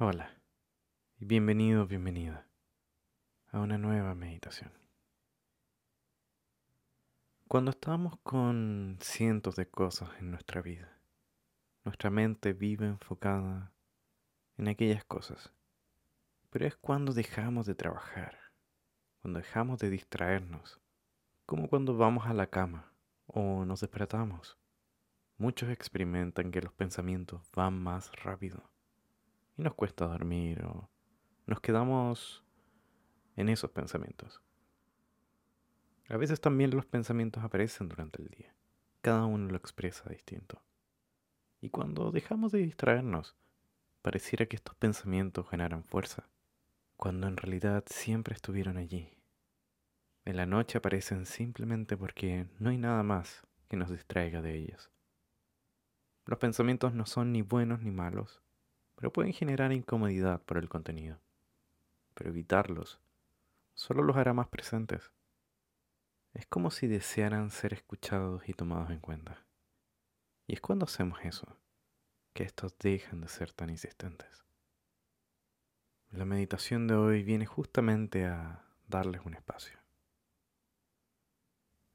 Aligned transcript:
Hola 0.00 0.28
y 1.20 1.24
bienvenido, 1.24 1.86
bienvenida 1.86 2.48
a 3.52 3.60
una 3.60 3.78
nueva 3.78 4.16
meditación. 4.16 4.72
Cuando 7.46 7.70
estamos 7.70 8.18
con 8.24 8.98
cientos 9.00 9.54
de 9.54 9.68
cosas 9.68 10.10
en 10.18 10.32
nuestra 10.32 10.62
vida, 10.62 10.98
nuestra 11.84 12.10
mente 12.10 12.54
vive 12.54 12.86
enfocada 12.86 13.70
en 14.56 14.66
aquellas 14.66 15.04
cosas, 15.04 15.52
pero 16.50 16.66
es 16.66 16.74
cuando 16.74 17.12
dejamos 17.12 17.64
de 17.64 17.76
trabajar, 17.76 18.36
cuando 19.22 19.38
dejamos 19.38 19.78
de 19.78 19.90
distraernos, 19.90 20.80
como 21.46 21.68
cuando 21.68 21.96
vamos 21.96 22.26
a 22.26 22.34
la 22.34 22.48
cama 22.48 22.92
o 23.26 23.64
nos 23.64 23.82
despertamos. 23.82 24.58
Muchos 25.38 25.70
experimentan 25.70 26.50
que 26.50 26.62
los 26.62 26.72
pensamientos 26.72 27.48
van 27.54 27.80
más 27.80 28.10
rápido 28.24 28.73
y 29.56 29.62
nos 29.62 29.74
cuesta 29.74 30.06
dormir 30.06 30.64
o 30.64 30.88
nos 31.46 31.60
quedamos 31.60 32.44
en 33.36 33.48
esos 33.48 33.70
pensamientos. 33.70 34.42
A 36.08 36.16
veces 36.16 36.40
también 36.40 36.70
los 36.70 36.86
pensamientos 36.86 37.42
aparecen 37.42 37.88
durante 37.88 38.22
el 38.22 38.28
día. 38.28 38.54
Cada 39.00 39.24
uno 39.24 39.48
lo 39.48 39.56
expresa 39.56 40.08
distinto. 40.10 40.62
Y 41.60 41.70
cuando 41.70 42.10
dejamos 42.10 42.52
de 42.52 42.58
distraernos, 42.58 43.36
pareciera 44.02 44.46
que 44.46 44.56
estos 44.56 44.74
pensamientos 44.74 45.48
generan 45.48 45.82
fuerza, 45.82 46.28
cuando 46.96 47.26
en 47.26 47.36
realidad 47.36 47.84
siempre 47.86 48.34
estuvieron 48.34 48.76
allí. 48.76 49.18
En 50.26 50.36
la 50.36 50.46
noche 50.46 50.78
aparecen 50.78 51.24
simplemente 51.26 51.96
porque 51.96 52.46
no 52.58 52.70
hay 52.70 52.78
nada 52.78 53.02
más 53.02 53.46
que 53.68 53.76
nos 53.76 53.90
distraiga 53.90 54.42
de 54.42 54.56
ellos. 54.56 54.90
Los 56.26 56.38
pensamientos 56.38 56.94
no 56.94 57.06
son 57.06 57.32
ni 57.32 57.42
buenos 57.42 57.80
ni 57.80 57.90
malos, 57.90 58.43
pero 58.94 59.12
pueden 59.12 59.32
generar 59.32 59.72
incomodidad 59.72 60.40
por 60.42 60.58
el 60.58 60.68
contenido. 60.68 61.18
Pero 62.14 62.30
evitarlos 62.30 63.00
solo 63.74 64.02
los 64.02 64.16
hará 64.16 64.32
más 64.32 64.48
presentes. 64.48 65.10
Es 66.32 66.46
como 66.46 66.70
si 66.70 66.86
desearan 66.86 67.50
ser 67.50 67.74
escuchados 67.74 68.48
y 68.48 68.54
tomados 68.54 68.90
en 68.90 69.00
cuenta. 69.00 69.44
Y 70.46 70.54
es 70.54 70.60
cuando 70.60 70.84
hacemos 70.84 71.18
eso 71.24 71.56
que 72.32 72.42
estos 72.42 72.76
dejan 72.78 73.20
de 73.20 73.28
ser 73.28 73.52
tan 73.52 73.70
insistentes. 73.70 74.44
La 76.10 76.24
meditación 76.24 76.86
de 76.86 76.94
hoy 76.94 77.22
viene 77.22 77.46
justamente 77.46 78.26
a 78.26 78.64
darles 78.88 79.22
un 79.24 79.34
espacio. 79.34 79.78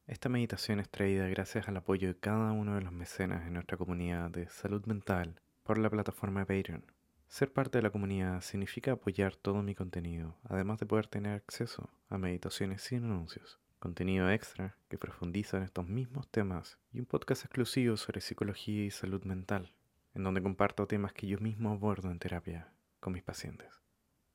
Esta 0.07 0.27
meditación 0.27 0.79
es 0.79 0.89
traída 0.89 1.27
gracias 1.27 1.67
al 1.67 1.77
apoyo 1.77 2.07
de 2.07 2.19
cada 2.19 2.51
uno 2.51 2.75
de 2.75 2.81
los 2.81 2.91
mecenas 2.91 3.45
en 3.45 3.53
nuestra 3.53 3.77
comunidad 3.77 4.31
de 4.31 4.49
salud 4.49 4.83
mental 4.85 5.41
por 5.69 5.77
la 5.77 5.91
plataforma 5.91 6.47
Patreon. 6.47 6.83
Ser 7.27 7.53
parte 7.53 7.77
de 7.77 7.83
la 7.83 7.91
comunidad 7.91 8.41
significa 8.41 8.93
apoyar 8.93 9.35
todo 9.35 9.61
mi 9.61 9.75
contenido, 9.75 10.35
además 10.45 10.79
de 10.79 10.87
poder 10.87 11.05
tener 11.05 11.33
acceso 11.33 11.91
a 12.09 12.17
meditaciones 12.17 12.81
sin 12.81 13.03
anuncios, 13.03 13.59
contenido 13.77 14.31
extra 14.31 14.75
que 14.87 14.97
profundiza 14.97 15.57
en 15.57 15.63
estos 15.63 15.85
mismos 15.87 16.27
temas 16.27 16.79
y 16.91 16.99
un 17.01 17.05
podcast 17.05 17.45
exclusivo 17.45 17.97
sobre 17.97 18.19
psicología 18.19 18.83
y 18.83 18.89
salud 18.89 19.23
mental, 19.25 19.71
en 20.15 20.23
donde 20.23 20.41
comparto 20.41 20.87
temas 20.87 21.13
que 21.13 21.27
yo 21.27 21.37
mismo 21.37 21.69
abordo 21.69 22.09
en 22.09 22.17
terapia 22.17 22.73
con 22.99 23.13
mis 23.13 23.21
pacientes. 23.21 23.83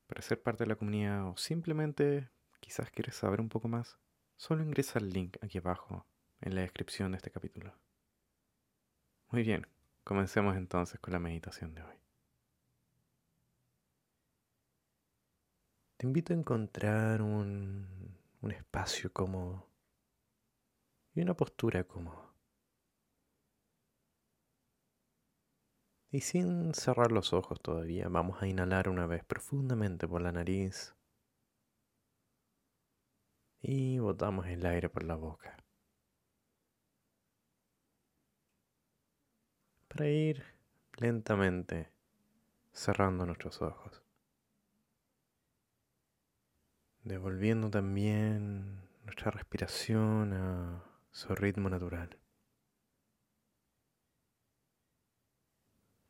Para 0.07 0.21
ser 0.21 0.41
parte 0.41 0.63
de 0.63 0.69
la 0.69 0.77
comunidad 0.77 1.27
o 1.27 1.35
simplemente 1.35 2.29
quizás 2.61 2.91
quieres 2.91 3.15
saber 3.15 3.41
un 3.41 3.49
poco 3.49 3.67
más, 3.67 3.97
solo 4.37 4.63
ingresa 4.63 4.99
al 4.99 5.09
link 5.09 5.35
aquí 5.41 5.57
abajo 5.57 6.07
en 6.39 6.55
la 6.55 6.61
descripción 6.61 7.11
de 7.11 7.17
este 7.17 7.31
capítulo. 7.31 7.73
Muy 9.31 9.43
bien, 9.43 9.67
comencemos 10.05 10.55
entonces 10.55 10.99
con 11.01 11.11
la 11.11 11.19
meditación 11.19 11.73
de 11.73 11.81
hoy. 11.81 11.95
Te 15.97 16.05
invito 16.05 16.31
a 16.31 16.37
encontrar 16.37 17.21
un, 17.21 18.15
un 18.41 18.51
espacio 18.51 19.11
cómodo 19.11 19.67
y 21.13 21.21
una 21.21 21.33
postura 21.33 21.83
cómoda. 21.83 22.31
Y 26.11 26.21
sin 26.21 26.73
cerrar 26.73 27.11
los 27.11 27.33
ojos 27.33 27.59
todavía, 27.59 28.07
vamos 28.07 28.41
a 28.41 28.47
inhalar 28.47 28.87
una 28.87 29.07
vez 29.07 29.25
profundamente 29.25 30.07
por 30.07 30.21
la 30.21 30.31
nariz 30.31 30.95
y 33.61 33.97
botamos 33.97 34.45
el 34.47 34.65
aire 34.65 34.89
por 34.89 35.03
la 35.03 35.15
boca. 35.15 35.64
Para 39.95 40.09
ir 40.09 40.43
lentamente 40.97 41.89
cerrando 42.73 43.25
nuestros 43.25 43.61
ojos 43.61 44.03
devolviendo 47.05 47.69
también 47.69 48.81
nuestra 49.05 49.31
respiración 49.31 50.33
a 50.33 50.83
su 51.11 51.33
ritmo 51.33 51.69
natural. 51.69 52.17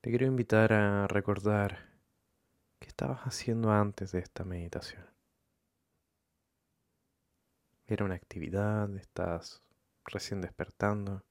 Te 0.01 0.09
quiero 0.09 0.25
invitar 0.25 0.73
a 0.73 1.05
recordar 1.05 1.89
qué 2.79 2.87
estabas 2.87 3.21
haciendo 3.21 3.71
antes 3.71 4.11
de 4.11 4.17
esta 4.17 4.45
meditación. 4.45 5.05
Era 7.85 8.03
una 8.03 8.15
actividad, 8.15 8.89
estás 8.97 9.61
recién 10.05 10.41
despertando. 10.41 11.23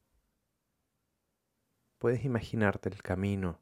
Puedes 1.98 2.24
imaginarte 2.24 2.88
el 2.88 3.02
camino 3.02 3.60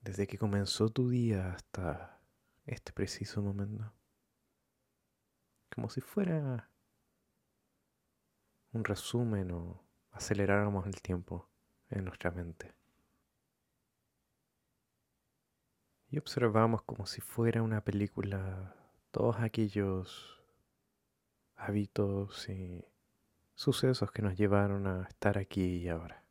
desde 0.00 0.26
que 0.26 0.38
comenzó 0.38 0.90
tu 0.90 1.08
día 1.08 1.52
hasta 1.52 2.20
este 2.66 2.92
preciso 2.92 3.42
momento 3.42 3.92
como 5.78 5.88
si 5.88 6.00
fuera 6.00 6.68
un 8.72 8.82
resumen 8.82 9.52
o 9.52 9.80
aceleráramos 10.10 10.88
el 10.88 11.00
tiempo 11.00 11.48
en 11.88 12.04
nuestra 12.04 12.32
mente. 12.32 12.74
Y 16.10 16.18
observamos 16.18 16.82
como 16.82 17.06
si 17.06 17.20
fuera 17.20 17.62
una 17.62 17.84
película 17.84 18.74
todos 19.12 19.36
aquellos 19.36 20.42
hábitos 21.54 22.48
y 22.48 22.84
sucesos 23.54 24.10
que 24.10 24.22
nos 24.22 24.36
llevaron 24.36 24.88
a 24.88 25.04
estar 25.04 25.38
aquí 25.38 25.76
y 25.76 25.88
ahora. 25.88 26.27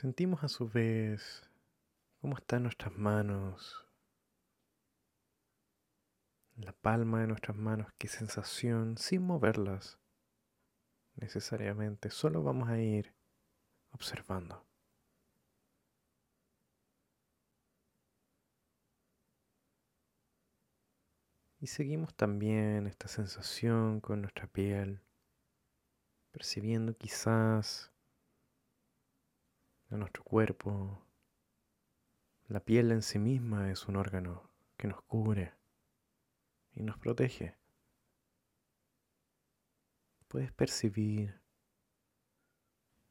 Sentimos 0.00 0.42
a 0.42 0.48
su 0.48 0.66
vez 0.66 1.42
cómo 2.22 2.38
están 2.38 2.62
nuestras 2.62 2.96
manos, 2.96 3.86
la 6.56 6.72
palma 6.72 7.20
de 7.20 7.26
nuestras 7.26 7.54
manos, 7.54 7.92
qué 7.98 8.08
sensación, 8.08 8.96
sin 8.96 9.20
moverlas 9.20 9.98
necesariamente, 11.16 12.08
solo 12.08 12.42
vamos 12.42 12.70
a 12.70 12.78
ir 12.78 13.14
observando. 13.90 14.66
Y 21.58 21.66
seguimos 21.66 22.14
también 22.14 22.86
esta 22.86 23.06
sensación 23.06 24.00
con 24.00 24.22
nuestra 24.22 24.46
piel, 24.46 25.02
percibiendo 26.30 26.96
quizás 26.96 27.92
de 29.90 29.96
nuestro 29.98 30.22
cuerpo. 30.24 31.04
La 32.48 32.60
piel 32.60 32.90
en 32.92 33.02
sí 33.02 33.18
misma 33.18 33.70
es 33.70 33.86
un 33.86 33.96
órgano 33.96 34.48
que 34.76 34.88
nos 34.88 35.02
cubre 35.02 35.52
y 36.72 36.82
nos 36.82 36.98
protege. 36.98 37.56
Puedes 40.28 40.52
percibir, 40.52 41.40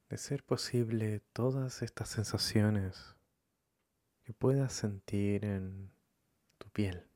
de 0.07 0.17
ser 0.17 0.43
posible, 0.43 1.19
todas 1.33 1.81
estas 1.81 2.09
sensaciones 2.09 3.15
que 4.23 4.33
puedas 4.33 4.73
sentir 4.73 5.43
en 5.45 5.91
tu 6.57 6.69
piel. 6.69 7.08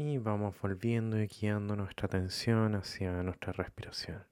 Y 0.00 0.16
vamos 0.18 0.54
volviendo 0.62 1.20
y 1.20 1.26
guiando 1.26 1.74
nuestra 1.74 2.06
atención 2.06 2.76
hacia 2.76 3.20
nuestra 3.24 3.52
respiración. 3.52 4.24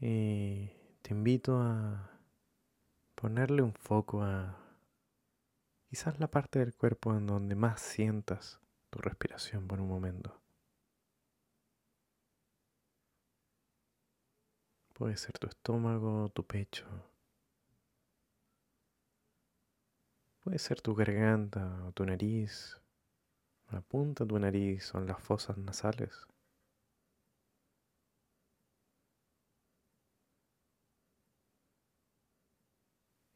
Y 0.00 0.70
te 1.02 1.12
invito 1.12 1.60
a 1.60 2.18
ponerle 3.14 3.60
un 3.60 3.74
foco 3.74 4.22
a 4.22 4.56
quizás 5.90 6.18
la 6.18 6.30
parte 6.30 6.60
del 6.60 6.74
cuerpo 6.74 7.14
en 7.14 7.26
donde 7.26 7.54
más 7.54 7.82
sientas 7.82 8.58
tu 8.88 9.00
respiración 9.00 9.68
por 9.68 9.82
un 9.82 9.88
momento. 9.88 10.40
Puede 14.94 15.18
ser 15.18 15.38
tu 15.38 15.46
estómago, 15.46 16.30
tu 16.30 16.42
pecho. 16.46 17.09
Puede 20.50 20.58
ser 20.58 20.80
tu 20.80 20.96
garganta 20.96 21.84
o 21.86 21.92
tu 21.92 22.04
nariz, 22.04 22.82
la 23.70 23.82
punta 23.82 24.24
de 24.24 24.28
tu 24.30 24.38
nariz 24.40 24.92
o 24.96 24.98
en 24.98 25.06
las 25.06 25.22
fosas 25.22 25.56
nasales. 25.56 26.26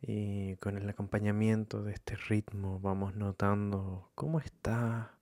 Y 0.01 0.57
con 0.57 0.77
el 0.77 0.91
acompañamiento 0.91 1.85
de 1.85 1.93
este 1.93 2.17
ritmo 2.17 2.81
vamos 2.81 3.15
notando 3.15 4.11
cómo 4.17 4.41
está, 4.41 5.21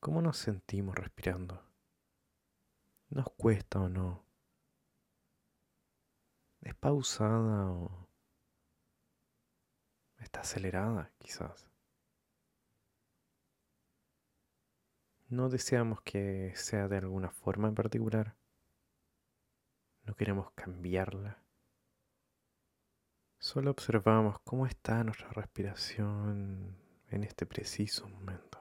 cómo 0.00 0.22
nos 0.22 0.38
sentimos 0.38 0.94
respirando. 0.94 1.62
¿Nos 3.10 3.26
cuesta 3.36 3.78
o 3.78 3.90
no? 3.90 4.24
¿Es 6.62 6.74
pausada 6.76 7.70
o 7.70 8.03
está 10.24 10.40
acelerada 10.40 11.12
quizás? 11.18 11.68
No 15.28 15.48
deseamos 15.48 16.00
que 16.02 16.52
sea 16.54 16.88
de 16.88 16.98
alguna 16.98 17.30
forma 17.30 17.68
en 17.68 17.74
particular. 17.74 18.36
No 20.04 20.14
queremos 20.14 20.50
cambiarla. 20.52 21.38
Solo 23.38 23.70
observamos 23.70 24.38
cómo 24.40 24.66
está 24.66 25.02
nuestra 25.04 25.28
respiración 25.30 26.76
en 27.10 27.24
este 27.24 27.46
preciso 27.46 28.08
momento. 28.08 28.53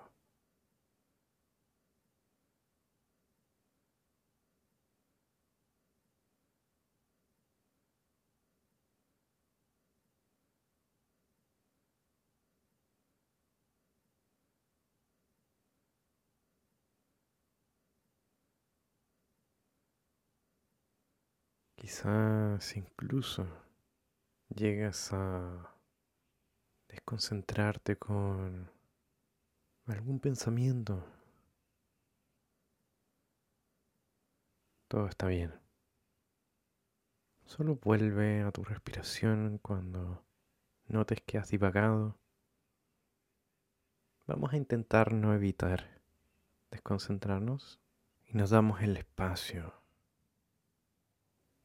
Quizás 21.83 22.77
incluso 22.77 23.45
llegas 24.47 25.11
a 25.11 25.75
desconcentrarte 26.87 27.97
con 27.97 28.71
algún 29.87 30.21
pensamiento. 30.21 31.05
Todo 34.87 35.07
está 35.07 35.27
bien. 35.27 35.53
Solo 37.43 37.75
vuelve 37.75 38.43
a 38.43 38.53
tu 38.53 38.63
respiración 38.63 39.57
cuando 39.57 40.23
notes 40.87 41.21
que 41.25 41.37
has 41.37 41.49
divagado. 41.49 42.17
Vamos 44.25 44.53
a 44.53 44.55
intentar 44.55 45.11
no 45.11 45.33
evitar 45.33 45.99
desconcentrarnos 46.71 47.81
y 48.25 48.37
nos 48.37 48.51
damos 48.51 48.81
el 48.81 48.95
espacio 48.95 49.82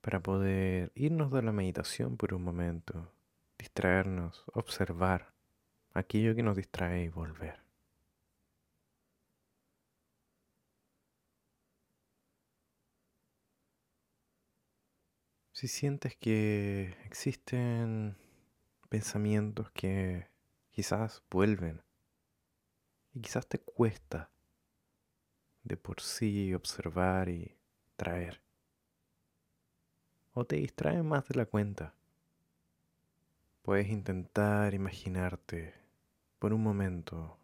para 0.08 0.22
poder 0.22 0.90
irnos 0.94 1.30
de 1.30 1.42
la 1.42 1.52
meditación 1.52 2.16
por 2.16 2.32
un 2.32 2.42
momento, 2.42 3.12
distraernos, 3.58 4.42
observar 4.54 5.34
aquello 5.92 6.34
que 6.34 6.42
nos 6.42 6.56
distrae 6.56 7.02
y 7.02 7.08
volver. 7.10 7.60
Si 15.52 15.68
sientes 15.68 16.16
que 16.16 16.96
existen 17.04 18.16
pensamientos 18.88 19.70
que 19.72 20.26
quizás 20.70 21.22
vuelven 21.30 21.82
y 23.12 23.20
quizás 23.20 23.46
te 23.46 23.58
cuesta 23.58 24.30
de 25.64 25.76
por 25.76 26.00
sí 26.00 26.54
observar 26.54 27.28
y 27.28 27.58
traer, 27.96 28.47
o 30.38 30.44
te 30.44 30.54
distraen 30.54 31.04
más 31.04 31.26
de 31.26 31.34
la 31.34 31.46
cuenta. 31.46 31.94
Puedes 33.62 33.88
intentar 33.88 34.72
imaginarte 34.72 35.74
por 36.38 36.52
un 36.52 36.62
momento 36.62 37.40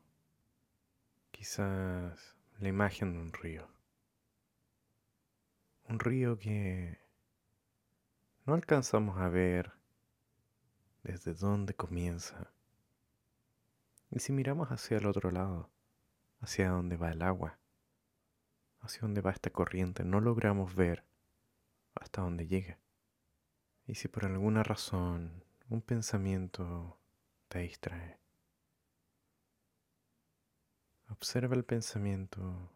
quizás 1.32 2.36
la 2.60 2.68
imagen 2.68 3.12
de 3.12 3.18
un 3.18 3.32
río. 3.32 3.68
Un 5.88 5.98
río 5.98 6.38
que 6.38 7.00
no 8.46 8.54
alcanzamos 8.54 9.18
a 9.18 9.28
ver 9.28 9.72
desde 11.02 11.34
dónde 11.34 11.74
comienza. 11.74 12.52
Y 14.12 14.20
si 14.20 14.32
miramos 14.32 14.68
hacia 14.68 14.98
el 14.98 15.06
otro 15.06 15.32
lado, 15.32 15.68
hacia 16.40 16.70
donde 16.70 16.96
va 16.96 17.10
el 17.10 17.22
agua, 17.22 17.58
hacia 18.82 19.00
donde 19.00 19.20
va 19.20 19.32
esta 19.32 19.50
corriente, 19.50 20.04
no 20.04 20.20
logramos 20.20 20.76
ver 20.76 21.02
hasta 21.96 22.22
dónde 22.22 22.46
llega. 22.46 22.78
Y 23.86 23.96
si 23.96 24.08
por 24.08 24.24
alguna 24.24 24.62
razón 24.62 25.44
un 25.68 25.82
pensamiento 25.82 26.98
te 27.48 27.58
distrae, 27.60 28.18
observa 31.10 31.54
el 31.54 31.64
pensamiento 31.64 32.72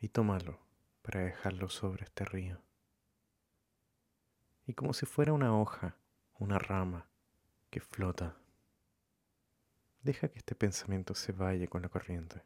y 0.00 0.08
tómalo 0.08 0.58
para 1.02 1.20
dejarlo 1.20 1.68
sobre 1.68 2.04
este 2.04 2.24
río. 2.24 2.60
Y 4.66 4.74
como 4.74 4.92
si 4.92 5.06
fuera 5.06 5.32
una 5.32 5.56
hoja, 5.56 5.96
una 6.40 6.58
rama 6.58 7.06
que 7.70 7.80
flota, 7.80 8.36
deja 10.02 10.28
que 10.28 10.38
este 10.38 10.56
pensamiento 10.56 11.14
se 11.14 11.30
vaya 11.30 11.68
con 11.68 11.82
la 11.82 11.88
corriente. 11.88 12.42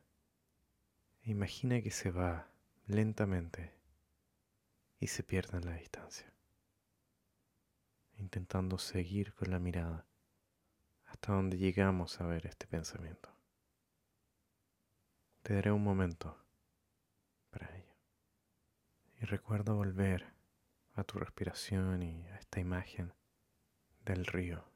E 1.23 1.31
imagina 1.31 1.81
que 1.81 1.91
se 1.91 2.11
va 2.11 2.51
lentamente 2.87 3.73
y 5.01 5.07
se 5.07 5.23
pierde 5.23 5.57
en 5.57 5.65
la 5.65 5.73
distancia 5.73 6.36
intentando 8.37 8.77
seguir 8.77 9.33
con 9.33 9.51
la 9.51 9.59
mirada 9.59 10.07
hasta 11.07 11.33
donde 11.33 11.57
llegamos 11.57 12.21
a 12.21 12.27
ver 12.27 12.47
este 12.47 12.67
pensamiento. 12.67 13.31
Te 15.43 15.55
daré 15.55 15.73
un 15.73 15.83
momento 15.83 16.37
para 17.49 17.75
ello. 17.75 17.95
Y 19.23 19.25
recuerda 19.25 19.73
volver 19.73 20.35
a 20.93 21.05
tu 21.05 21.19
respiración 21.19 22.03
y 22.03 22.29
a 22.29 22.37
esta 22.37 22.61
imagen 22.61 23.15
del 24.05 24.27
río. 24.27 24.71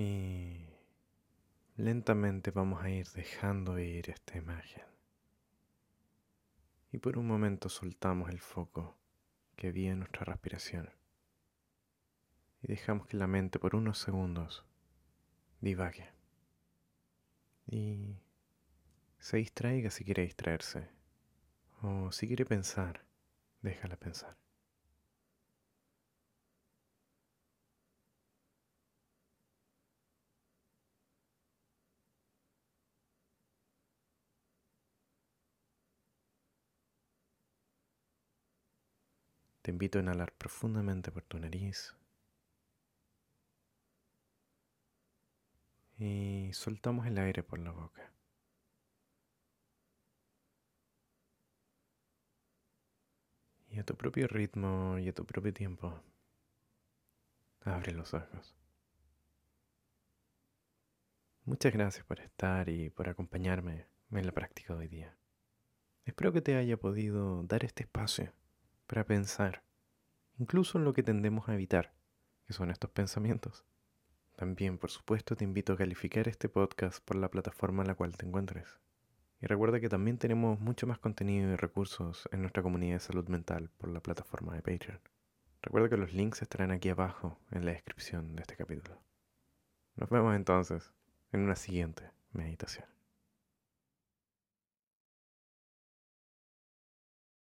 Y 0.00 0.64
lentamente 1.74 2.52
vamos 2.52 2.84
a 2.84 2.88
ir 2.88 3.08
dejando 3.08 3.80
ir 3.80 4.10
esta 4.10 4.38
imagen. 4.38 4.84
Y 6.92 6.98
por 6.98 7.18
un 7.18 7.26
momento 7.26 7.68
soltamos 7.68 8.30
el 8.30 8.38
foco 8.38 8.96
que 9.56 9.72
vi 9.72 9.88
en 9.88 9.98
nuestra 9.98 10.24
respiración. 10.24 10.88
Y 12.62 12.68
dejamos 12.68 13.08
que 13.08 13.16
la 13.16 13.26
mente 13.26 13.58
por 13.58 13.74
unos 13.74 13.98
segundos 13.98 14.64
divague. 15.60 16.08
Y 17.66 18.20
se 19.18 19.38
distraiga 19.38 19.90
si 19.90 20.04
quiere 20.04 20.22
distraerse. 20.22 20.88
O 21.82 22.12
si 22.12 22.28
quiere 22.28 22.46
pensar, 22.46 23.04
déjala 23.62 23.96
pensar. 23.96 24.36
Te 39.68 39.72
invito 39.72 39.98
a 39.98 40.00
inhalar 40.00 40.32
profundamente 40.32 41.12
por 41.12 41.24
tu 41.24 41.38
nariz. 41.38 41.94
Y 45.98 46.48
soltamos 46.54 47.06
el 47.06 47.18
aire 47.18 47.42
por 47.42 47.58
la 47.58 47.72
boca. 47.72 48.10
Y 53.68 53.78
a 53.78 53.84
tu 53.84 53.94
propio 53.94 54.26
ritmo 54.26 54.98
y 54.98 55.06
a 55.10 55.12
tu 55.12 55.26
propio 55.26 55.52
tiempo, 55.52 56.02
abre 57.60 57.92
los 57.92 58.14
ojos. 58.14 58.56
Muchas 61.44 61.74
gracias 61.74 62.06
por 62.06 62.20
estar 62.20 62.70
y 62.70 62.88
por 62.88 63.10
acompañarme 63.10 63.86
en 64.12 64.24
la 64.24 64.32
práctica 64.32 64.72
de 64.72 64.80
hoy 64.80 64.88
día. 64.88 65.18
Espero 66.06 66.32
que 66.32 66.40
te 66.40 66.56
haya 66.56 66.78
podido 66.78 67.42
dar 67.42 67.66
este 67.66 67.82
espacio 67.82 68.32
para 68.88 69.04
pensar, 69.04 69.62
incluso 70.38 70.78
en 70.78 70.84
lo 70.84 70.94
que 70.94 71.02
tendemos 71.02 71.48
a 71.48 71.54
evitar, 71.54 71.92
que 72.46 72.54
son 72.54 72.70
estos 72.70 72.90
pensamientos. 72.90 73.64
También, 74.34 74.78
por 74.78 74.90
supuesto, 74.90 75.36
te 75.36 75.44
invito 75.44 75.74
a 75.74 75.76
calificar 75.76 76.26
este 76.26 76.48
podcast 76.48 77.04
por 77.04 77.16
la 77.16 77.30
plataforma 77.30 77.82
en 77.82 77.88
la 77.88 77.94
cual 77.94 78.16
te 78.16 78.24
encuentres. 78.24 78.78
Y 79.42 79.46
recuerda 79.46 79.78
que 79.78 79.90
también 79.90 80.16
tenemos 80.16 80.58
mucho 80.58 80.86
más 80.86 80.98
contenido 80.98 81.52
y 81.52 81.56
recursos 81.56 82.28
en 82.32 82.40
nuestra 82.40 82.62
comunidad 82.62 82.94
de 82.94 83.00
salud 83.00 83.28
mental 83.28 83.70
por 83.76 83.90
la 83.90 84.00
plataforma 84.00 84.54
de 84.54 84.62
Patreon. 84.62 85.00
Recuerda 85.60 85.90
que 85.90 85.96
los 85.98 86.14
links 86.14 86.40
estarán 86.40 86.70
aquí 86.70 86.88
abajo 86.88 87.38
en 87.50 87.66
la 87.66 87.72
descripción 87.72 88.34
de 88.36 88.42
este 88.42 88.56
capítulo. 88.56 88.98
Nos 89.96 90.08
vemos 90.08 90.34
entonces 90.34 90.92
en 91.30 91.40
una 91.40 91.56
siguiente 91.56 92.10
meditación. 92.32 92.97